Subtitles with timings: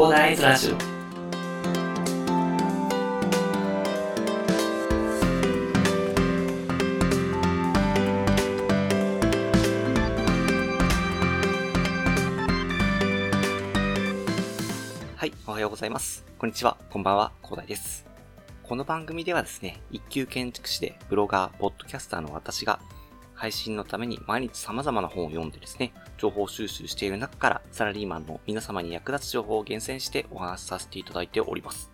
[0.00, 0.76] 広大ズラジオ
[15.16, 16.24] はい、おはようございます。
[16.38, 18.06] こんにちは、こんばんは、広大です。
[18.62, 22.80] この番組ではですね、一級建築士でブロガー、ポッドキャスターの私が、
[23.40, 31.90] 配信のために毎日様々な本を読んでですね、情報収集している中から、サラリーマンの皆様に役立つ情報を厳選してお話しさせていただいております。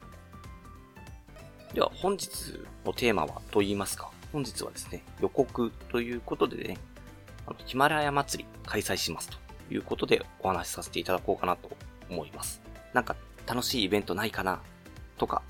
[1.72, 6.78] では、本日のテーマはと言いますか、本日はですね、予告ということでね、
[7.46, 9.38] あのヒマラヤ祭り開催しますと
[9.72, 11.70] いうことでお話しさせていただこうかなと
[12.10, 12.60] 思います。
[12.92, 13.14] なんか
[13.46, 14.62] 楽しいイベントないかな
[15.16, 15.42] とか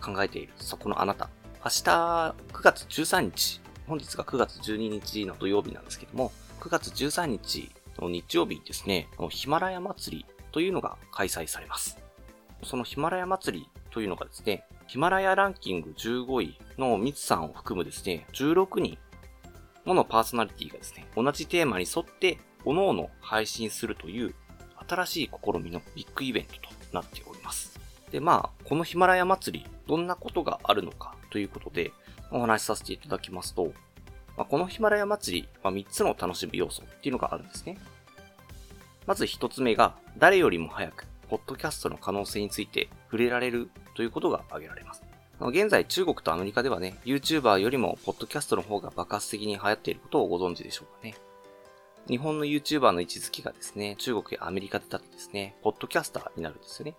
[0.00, 1.28] 考えているそこのあなた。
[1.62, 11.98] 明日9月13日、本日が9月12日の土曜日なんですけども、9月13日の日曜日ですね、ヒマラヤ祭りというのが開催されます。
[12.62, 18.96] そのヒマラヤ祭りというのがですね、ヒマラヤランキング15位のミツさんを含むですね、16人
[19.84, 24.36] ものパーソナリティがですね、同じテーマに沿って、各々配信するという
[24.88, 27.80] 新しい試みのビッグイベントとなっております。
[28.12, 31.90] で、まあ、このヒマラヤ祭り、どんなことがあるのかということで、
[32.32, 33.72] お話しさせていただきますと、
[34.36, 37.78] まあ、このヒマラヤ祭りは3つの楽しむ要素っていうのがあるんですね。
[39.06, 45.02] まず1つ目が、誰よりも早く、ポッドキャストの可能性について触れられるということが挙げられます。
[45.40, 51.14] 現在中国とアメリカではね、YouTuber よりもポッドキャストの方が爆発的に流行っていることをご存知でしょうかね。
[52.08, 56.94] 日本の YouTuber の位置づけがですね、中国やアメリカでだとですね、ポッドキャスターになるんですよね。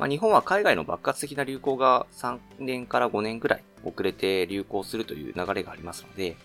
[0.00, 6.36] まあ、日本は海外の爆発的な流行が3年から5年ぐらい遅れて流行するという流れがありますので、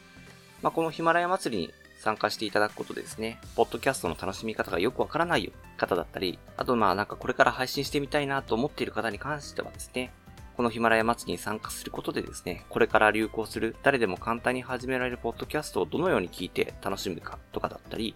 [0.61, 10.11] まあ、このヒマラヤ祭りに参加していただくことでですね、ポッドキャストの楽しみ方がよくわからない方だったり、あとまあなんかこれから配信してみたいなと思っている方に関してはですね、
[10.57, 18.15] このヒマラヤ祭りに参加することでですね、これから流行する誰でも簡単に始められるポッドキャストをどのように聞いて楽しむかとかだったり、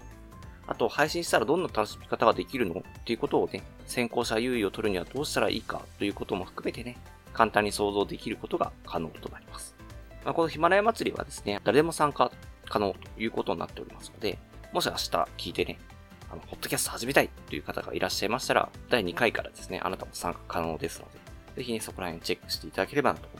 [0.69, 6.95] あと配信したらどんな楽しみ方ができるのっていうことをね、先行者優位を取るにはどうしたらいいかということも含めてね、
[7.33, 9.75] 簡単に想像できることが可能となります。
[10.23, 12.31] まあ、このヒマラヤ祭りはですね、誰でも参加
[12.67, 14.37] 可能ということになっておりますので、
[14.71, 14.99] もし明日
[15.37, 15.79] 聞いてね、
[16.29, 21.07] あの、ポッドキャスト始めたいという方がいらっしゃいましたら、第2回からですね、あなたも参加可能ですの
[21.55, 23.38] で、ぜひね、そこら辺チェックしていただければなと。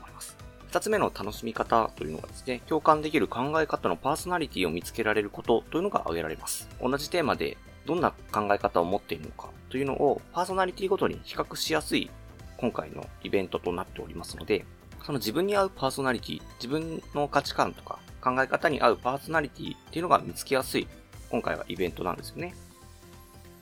[0.70, 6.70] 二つ目の楽しみ方というのがですね、共感できる考え方のパーソナリティを見つけられることというのが挙げられます。
[6.80, 7.58] 同じテーマで
[7.88, 12.12] どんな考え方を持っているのかというのをパーソナリティごとに比較しやすい
[12.58, 14.64] 今回のイベントとなっておりますので、
[15.04, 20.88] その自分に合うパーソナリティ、自分の価値観とか考え方に合うパーソナリティっていうのが見つけやすい
[21.32, 22.54] 今回はイベントなんですよね。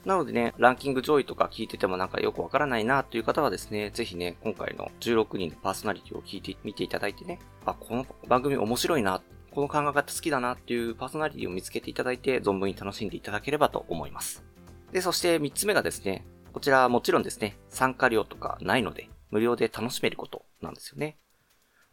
[0.07, 14.45] なのでね、ランキング上位とか聞いててもなんかよくわからないなという方はですね、ぜひね、今回の16人のパーソナリティを聞いてみていただいてね、あ、この番組面白いな、この考え方好きだなっていうパーソナリティを見つけていただいて、存分に楽しんでいただければと思います。
[14.93, 21.17] で、そして3つ目がですね、こちらはもちろんですね、参加料とかないので、無料で楽しめることなんですよね。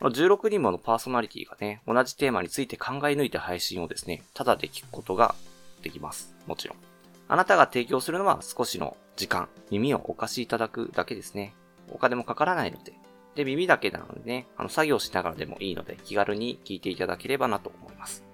[0.00, 5.34] 16人ものパーソナリティがね、同じテーマについて考え抜いた配信をですね、ただで聞くことが
[5.82, 6.32] できます。
[6.46, 6.93] もちろん。
[7.28, 11.54] あなたが提供するのは少しの時間、耳をお貸しいただくだけですね。
[11.90, 12.92] お金もかからないので。
[13.34, 18.24] で、耳だけなのでね、あの、作業しながらでもいいので、気軽に聞いていただければなと思います。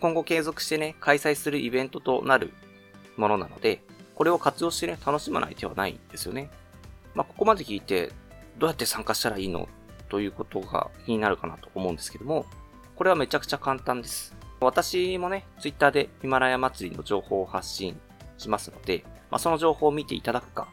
[0.00, 2.52] 今後継続してね、開催するイベントとなる
[3.16, 3.84] ものなので、
[4.14, 6.50] これを活用してね、楽しまない手はないんですよね。
[7.14, 8.10] まあ、ここまで聞いて、
[8.58, 9.68] どうやって参加したらいいの？
[10.08, 12.46] ということが気になるかなと思うんですけども、
[12.96, 14.36] これはめちゃくちゃ簡単です。
[14.64, 17.98] 私もね、ツイッターでヒマラヤ祭りの情報を発信
[18.38, 20.68] しますので、まあ、その情報を見ていただくか、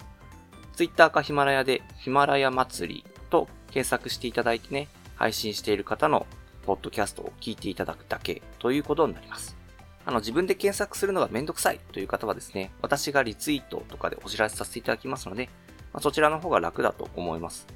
[0.74, 6.26] ツイッターかヒマラヤでヒマラヤ祭りと検索していただいてね、配信している方の
[6.66, 9.58] ポッドキャストを聞いていただくだけということになります。
[10.06, 15.50] あの、自分で検索するのがめんどくさいという方はですね、私がリツイートとかでお知らせさせていただきますので、
[15.94, 17.68] まあ、そちらの方が楽だと思います。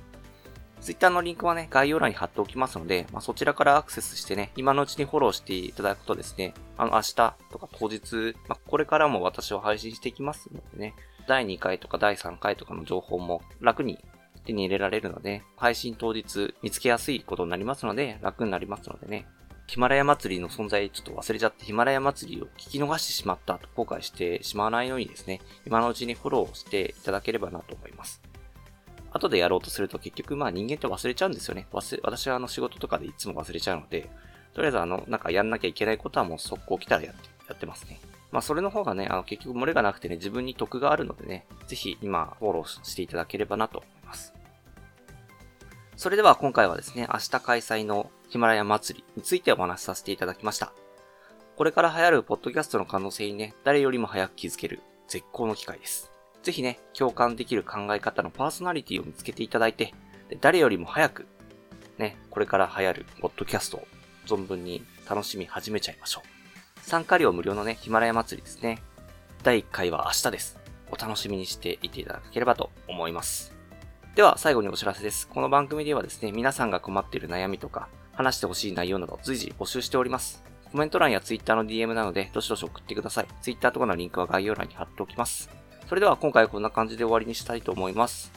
[0.84, 10.94] ツイッターのリンクはね、概要欄に貼っておきますので、まあ、そちらからアクセスしてね、今のうちにフォローしていただくとですね、あの、明日とか当日、まあ、これからも私は配信していきますのでね、
[11.26, 14.04] 第2回とか第3回とかの情報も楽に
[14.44, 19.26] 手に入れられるので、配信当日見つけやすいことになりますので、楽になりますのでね、
[19.68, 28.22] ヒマラヤ祭りの存在ちょっと忘れちゃってヒマラヤ祭りを聞き逃してしまったと後悔してしまわないようにですね、今のうちにフォローしていただければなと思います。
[29.14, 31.68] 後でやろうとすると結局まあ人間って忘れちゃうんですよね。
[31.72, 34.10] 忘れ、私はあの仕事とかでいつも忘れちゃうので、
[34.54, 38.00] とりあえずあの、なんかやんなきゃいけないことはもう速攻来たらやって、やってますね。
[38.32, 44.34] まあ、それの方がね、あの、結局漏れがなくてね、自分に得があるのでね、ぜひ今、フォローしていただければなと思います。
[45.96, 50.74] それでは今回はですね、明日開催のヒマラヤ祭りについてお話しさせていただきました。
[51.56, 56.13] これから流行るポッドキャストの可能性にね、誰よりも早く気づける絶好の機会です。
[56.44, 59.94] ぜひね、共感できる考え方のパーソナリティを見つけていただいて、
[60.42, 61.26] 誰よりも早く、
[61.98, 63.88] ね、これから流行るポッドキャストを
[64.26, 66.80] 存分に楽しみ始めちゃいましょう。
[66.82, 68.82] 参加料無料のね、ヒマラヤ祭りですね。
[69.42, 70.60] 第1回は明日です。
[70.92, 73.54] お楽しみにしていていただければと思います。
[74.16, 75.28] では、最後にお知らせです。
[75.30, 80.44] この番組ではですね、皆さんが困っている悩みとか、話してほしい内容など随時募集しております。
[80.72, 83.28] コメント欄や Twitter の DM なので、どしどし送ってください。
[83.42, 85.63] Twitter とかのリンクは概要欄に貼っておきます。
[85.88, 88.32] それでは今回はこんな感じで終わりにしたいと思います。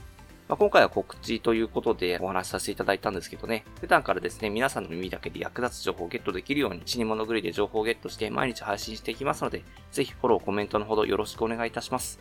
[0.48, 12.20] まあ、今回は告知ということでお話しさせていただいたんですけどね、普段からですね、皆さんの耳だけで役立つ情報をゲットできるように、死に物狂いで情報をゲットして毎日配信していきますので、ぜひフォロー、コメントのほどよろしくお願いいたします。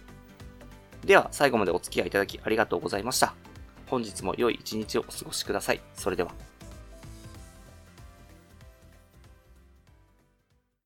[1.04, 3.36] では、最後までお付き合いいただきありがとうございました。
[3.88, 5.82] 本日も良い一日をお過ごしください。
[5.94, 6.55] それでは。